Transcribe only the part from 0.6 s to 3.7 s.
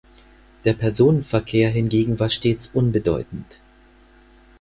Der Personenverkehr hingegen war stets unbedeutend.